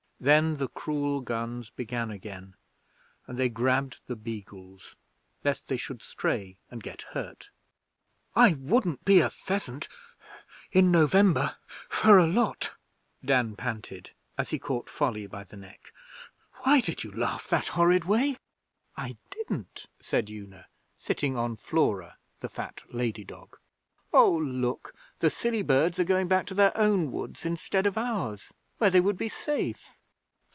Then 0.23 0.57
the 0.57 0.67
cruel 0.67 1.21
guns 1.21 1.71
began 1.71 2.11
again, 2.11 2.53
and 3.25 3.39
they 3.39 3.49
grabbed 3.49 4.01
the 4.05 4.15
beagles 4.15 4.95
lest 5.43 5.67
they 5.67 5.77
should 5.77 6.03
stray 6.03 6.59
and 6.69 6.83
get 6.83 7.01
hurt. 7.13 7.49
'I 8.35 8.53
wouldn't 8.59 9.03
be 9.03 9.19
a 9.19 9.31
pheasant 9.31 9.89
in 10.71 10.91
November 10.91 11.57
for 11.65 12.19
a 12.19 12.27
lot,' 12.27 12.75
Dan 13.25 13.55
panted, 13.55 14.11
as 14.37 14.51
he 14.51 14.59
caught 14.59 14.91
Folly 14.91 15.25
by 15.25 15.43
the 15.43 15.57
neck. 15.57 15.91
'Why 16.57 16.81
did 16.81 17.03
you 17.03 17.09
laugh 17.11 17.47
that 17.47 17.69
horrid 17.69 18.05
way?' 18.05 18.37
'I 18.97 19.17
didn't,' 19.31 19.87
said 20.03 20.29
Una, 20.29 20.67
sitting 20.99 21.35
on 21.35 21.55
Flora, 21.55 22.17
the 22.41 22.47
fat 22.47 22.83
lady 22.93 23.23
dog. 23.23 23.57
'Oh, 24.13 24.33
look! 24.37 24.93
The 25.17 25.31
silly 25.31 25.63
birds 25.63 25.97
are 25.97 26.03
going 26.03 26.27
back 26.27 26.45
to 26.45 26.53
their 26.53 26.77
own 26.77 27.11
woods 27.11 27.43
instead 27.43 27.87
of 27.87 27.97
ours, 27.97 28.53
where 28.77 28.91
they 28.91 29.01
would 29.01 29.17
be 29.17 29.27
safe.' 29.27 29.81